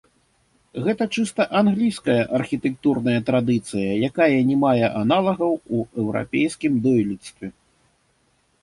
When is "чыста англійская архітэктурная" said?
1.17-3.15